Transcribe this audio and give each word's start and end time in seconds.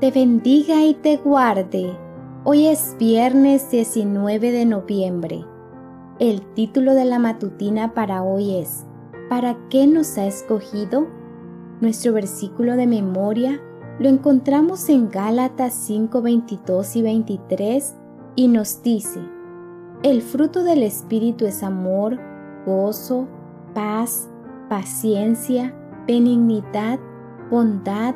te 0.00 0.10
bendiga 0.10 0.82
y 0.82 0.94
te 0.94 1.18
guarde. 1.18 1.94
Hoy 2.44 2.68
es 2.68 2.96
viernes 2.98 3.70
19 3.70 4.50
de 4.50 4.64
noviembre. 4.64 5.44
El 6.18 6.40
título 6.54 6.94
de 6.94 7.04
la 7.04 7.18
matutina 7.18 7.92
para 7.92 8.22
hoy 8.22 8.56
es 8.56 8.86
¿Para 9.28 9.58
qué 9.68 9.86
nos 9.86 10.16
ha 10.16 10.24
escogido? 10.24 11.06
Nuestro 11.82 12.14
versículo 12.14 12.76
de 12.76 12.86
memoria 12.86 13.60
lo 13.98 14.08
encontramos 14.08 14.88
en 14.88 15.10
Gálatas 15.10 15.74
5, 15.74 16.22
22 16.22 16.96
y 16.96 17.02
23 17.02 17.94
y 18.36 18.48
nos 18.48 18.82
dice, 18.82 19.20
el 20.02 20.22
fruto 20.22 20.64
del 20.64 20.82
Espíritu 20.82 21.44
es 21.44 21.62
amor, 21.62 22.18
gozo, 22.64 23.28
paz, 23.74 24.30
paciencia, 24.70 25.74
benignidad, 26.06 26.98
bondad, 27.50 28.14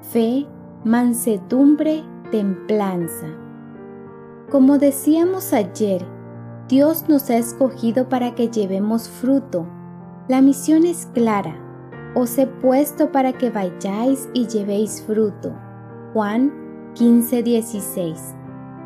fe, 0.00 0.46
mansedumbre, 0.88 2.02
templanza. 2.30 3.26
Como 4.50 4.78
decíamos 4.78 5.52
ayer, 5.52 6.02
Dios 6.66 7.10
nos 7.10 7.28
ha 7.28 7.36
escogido 7.36 8.08
para 8.08 8.34
que 8.34 8.48
llevemos 8.48 9.06
fruto. 9.06 9.66
La 10.28 10.40
misión 10.40 10.86
es 10.86 11.04
clara. 11.12 11.54
Os 12.14 12.38
he 12.38 12.46
puesto 12.46 13.12
para 13.12 13.34
que 13.34 13.50
vayáis 13.50 14.30
y 14.32 14.46
llevéis 14.46 15.02
fruto. 15.02 15.52
Juan 16.14 16.54
15:16. 16.94 18.34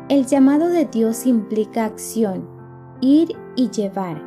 El 0.09 0.25
llamado 0.25 0.67
de 0.67 0.83
Dios 0.83 1.25
implica 1.25 1.85
acción, 1.85 2.49
ir 2.99 3.37
y 3.55 3.69
llevar. 3.69 4.21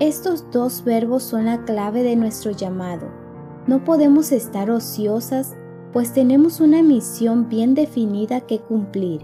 Estos 0.00 0.50
dos 0.50 0.82
verbos 0.82 1.22
son 1.22 1.44
la 1.44 1.66
clave 1.66 2.02
de 2.02 2.16
nuestro 2.16 2.50
llamado. 2.50 3.08
No 3.66 3.84
podemos 3.84 4.32
estar 4.32 4.70
ociosas, 4.70 5.54
pues 5.94 6.12
tenemos 6.12 6.60
una 6.60 6.82
misión 6.82 7.48
bien 7.48 7.74
definida 7.74 8.42
que 8.42 8.58
cumplir 8.58 9.22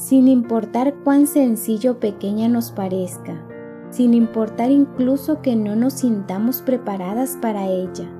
sin 0.00 0.28
importar 0.28 0.94
cuán 1.04 1.26
sencillo 1.26 1.92
o 1.92 2.00
pequeña 2.00 2.48
nos 2.48 2.72
parezca, 2.72 3.46
sin 3.90 4.14
importar 4.14 4.70
incluso 4.70 5.42
que 5.42 5.56
no 5.56 5.76
nos 5.76 5.92
sintamos 5.92 6.62
preparadas 6.62 7.38
para 7.40 7.66
ella. 7.66 8.10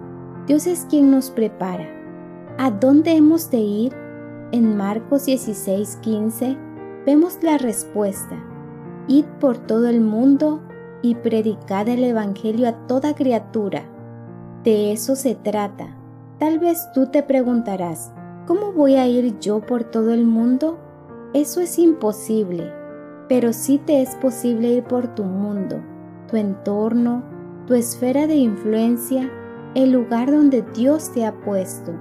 Dios 0.46 0.66
es 0.66 0.86
quien 0.90 1.10
nos 1.10 1.30
prepara. 1.30 1.88
¿A 2.58 2.70
dónde 2.70 3.12
hemos 3.12 3.50
de 3.50 3.58
ir? 3.58 3.92
En 4.52 4.76
Marcos 4.76 5.26
16:15 5.26 6.56
vemos 7.06 7.38
la 7.42 7.56
respuesta. 7.56 8.36
Id 9.08 9.24
por 9.40 9.56
todo 9.56 9.88
el 9.88 10.00
mundo 10.00 10.60
y 11.02 11.14
predicad 11.14 11.88
el 11.88 12.04
Evangelio 12.04 12.68
a 12.68 12.86
toda 12.86 13.14
criatura. 13.14 13.84
De 14.64 14.92
eso 14.92 15.16
se 15.16 15.34
trata. 15.34 15.99
Tal 16.40 16.58
vez 16.58 16.90
tú 16.94 17.04
te 17.04 17.22
preguntarás, 17.22 18.14
¿cómo 18.46 18.72
voy 18.72 18.94
a 18.94 19.06
ir 19.06 19.38
yo 19.40 19.60
por 19.60 19.84
todo 19.84 20.14
el 20.14 20.24
mundo? 20.24 20.78
Eso 21.34 21.60
es 21.60 21.78
imposible, 21.78 22.72
pero 23.28 23.52
sí 23.52 23.76
te 23.76 24.00
es 24.00 24.14
posible 24.14 24.68
ir 24.68 24.84
por 24.84 25.14
tu 25.14 25.22
mundo, 25.22 25.82
tu 26.30 26.38
entorno, 26.38 27.22
tu 27.66 27.74
esfera 27.74 28.26
de 28.26 28.36
influencia, 28.36 29.30
el 29.74 29.92
lugar 29.92 30.30
donde 30.30 30.62
Dios 30.74 31.12
te 31.12 31.26
ha 31.26 31.42
puesto. 31.42 31.92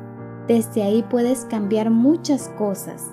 Desde 0.48 0.84
ahí 0.84 1.04
puedes 1.10 1.44
cambiar 1.44 1.90
muchas 1.90 2.48
cosas. 2.58 3.12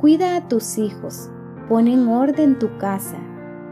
Cuida 0.00 0.36
a 0.36 0.48
tus 0.48 0.78
hijos, 0.78 1.28
pon 1.68 1.86
en 1.86 2.08
orden 2.08 2.58
tu 2.58 2.74
casa, 2.78 3.18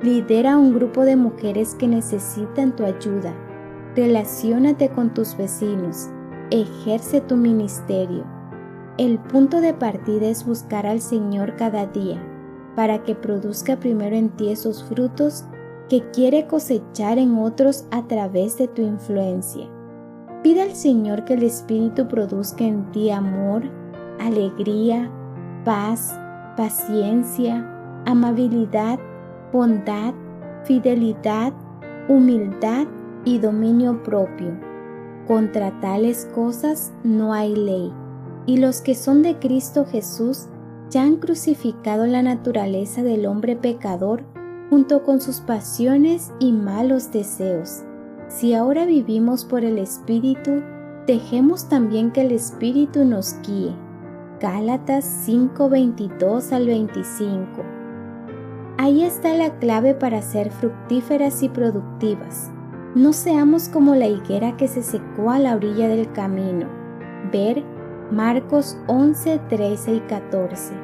lidera 0.03 0.53
a 0.53 0.58
un 0.58 0.75
grupo 0.75 1.06
de 1.06 1.16
mujeres 1.16 1.75
que 1.76 1.88
necesitan 1.88 2.76
tu 2.76 2.84
ayuda, 2.84 3.32
relaciónate 3.97 4.91
con 4.91 5.14
tus 5.14 5.34
vecinos, 5.34 6.10
ejerce 6.62 7.20
tu 7.20 7.37
ministerio 7.37 8.25
el 8.97 9.19
punto 9.19 9.60
de 9.60 9.75
partida 9.75 10.28
es 10.28 10.47
buscar 10.47 10.87
al 10.87 11.00
Señor 11.00 11.56
cada 11.56 11.87
día, 11.87 12.22
para 12.76 13.03
que 13.03 13.16
produzca 13.16 13.76
primero 13.76 14.15
en 14.15 14.28
ti 14.28 14.53
esos 14.53 14.84
frutos 14.84 15.44
que 15.88 16.09
quiere 16.12 16.47
cosechar 16.47 17.19
en 17.19 17.37
otros 17.38 17.87
a 17.91 18.06
través 18.06 18.56
de 18.56 18.69
tu 18.69 18.82
influencia. 18.82 19.69
Pide 20.44 20.62
al 20.62 20.76
Señor 20.76 21.25
que 21.25 21.34
el 21.34 21.43
Espíritu 21.43 22.06
produzca 22.06 22.62
en 22.62 22.88
ti 22.93 23.10
amor, 23.10 23.64
alegría, 24.20 25.10
paz, 25.64 26.16
paciencia, 26.56 27.69
amabilidad, 28.06 29.00
bondad, 29.53 30.14
fidelidad, 30.62 31.53
humildad 32.09 32.87
y 33.25 33.41
dominio 33.41 34.00
propio. 34.04 34.53
Contra 35.26 35.80
tales 35.80 36.28
cosas 36.34 36.92
no 37.02 37.32
hay 37.32 37.56
ley 37.56 37.92
y 38.46 38.58
los 38.58 38.80
que 38.80 38.94
son 38.94 39.22
de 39.22 39.38
Cristo 39.38 39.86
Jesús 39.86 40.46
ya 40.90 41.02
han 41.02 41.16
crucificado 41.16 42.06
la 42.06 42.22
naturaleza 42.22 43.02
del 43.02 43.26
hombre 43.26 43.56
pecador 43.56 44.22
junto 44.70 45.02
con 45.02 45.20
sus 45.20 45.40
pasiones 45.40 46.32
y 46.40 46.52
malos 46.52 47.10
deseos. 47.10 47.84
Si 48.28 48.54
ahora 48.54 48.86
vivimos 48.86 49.44
por 49.44 49.64
el 49.64 49.78
Espíritu, 49.78 50.62
dejemos 51.06 51.68
también 51.68 52.10
que 52.10 52.22
el 52.22 52.32
Espíritu 52.32 53.04
nos 53.04 53.36
guíe. 53.42 53.74
Gálatas 54.40 55.04
5:22 55.04 56.52
al 56.52 56.66
25. 56.66 57.46
Ahí 58.76 59.04
está 59.04 59.34
la 59.34 59.58
clave 59.58 59.94
para 59.94 60.20
ser 60.20 60.50
fructíferas 60.50 61.42
y 61.42 61.48
productivas. 61.48 62.50
No 62.94 63.12
seamos 63.12 63.69
como 63.69 63.97
la 63.97 64.06
higuera 64.06 64.56
que 64.56 64.69
se 64.69 64.84
secó 64.84 65.32
a 65.32 65.41
la 65.41 65.56
orilla 65.56 65.88
del 65.88 66.12
camino. 66.12 66.69
Ver 67.32 67.65
Marcos 68.12 68.78
11, 68.87 69.41
13 69.49 69.94
y 69.97 70.00
14. 70.03 70.75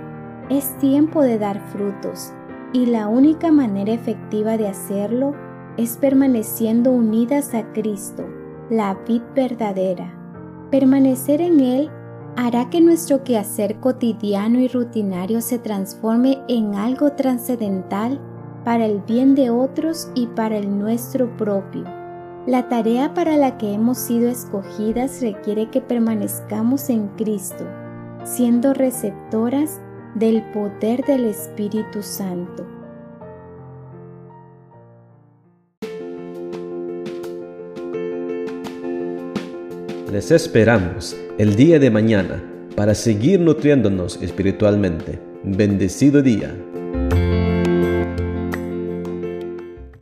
Es 0.48 0.76
tiempo 0.78 1.22
de 1.22 1.38
dar 1.38 1.60
frutos 1.68 2.32
y 2.72 2.86
la 2.86 3.06
única 3.06 3.52
manera 3.52 3.92
efectiva 3.92 4.56
de 4.56 4.66
hacerlo 4.66 5.36
es 5.76 5.98
permaneciendo 5.98 6.90
unidas 6.90 7.54
a 7.54 7.72
Cristo, 7.72 8.26
la 8.70 8.98
vid 9.06 9.22
verdadera. 9.36 10.12
Permanecer 10.72 11.40
en 11.40 11.60
Él 11.60 11.90
hará 12.34 12.70
que 12.70 12.80
nuestro 12.80 13.22
quehacer 13.22 13.78
cotidiano 13.78 14.58
y 14.58 14.66
rutinario 14.66 15.40
se 15.40 15.60
transforme 15.60 16.42
en 16.48 16.74
algo 16.74 17.12
trascendental 17.12 18.20
para 18.64 18.86
el 18.86 18.98
bien 18.98 19.36
de 19.36 19.50
otros 19.50 20.10
y 20.16 20.26
para 20.26 20.56
el 20.58 20.76
nuestro 20.76 21.36
propio. 21.36 21.99
La 22.46 22.70
tarea 22.70 23.12
para 23.12 23.36
la 23.36 23.58
que 23.58 23.74
hemos 23.74 23.98
sido 23.98 24.30
escogidas 24.30 25.20
requiere 25.20 25.68
que 25.68 25.82
permanezcamos 25.82 26.88
en 26.88 27.08
Cristo, 27.08 27.66
siendo 28.24 28.72
receptoras 28.72 29.78
del 30.14 30.42
poder 30.50 31.04
del 31.04 31.26
Espíritu 31.26 32.02
Santo. 32.02 32.66
Les 40.10 40.30
esperamos 40.30 41.14
el 41.36 41.56
día 41.56 41.78
de 41.78 41.90
mañana 41.90 42.42
para 42.74 42.94
seguir 42.94 43.38
nutriéndonos 43.38 44.20
espiritualmente. 44.22 45.20
Bendecido 45.44 46.22
día. 46.22 46.56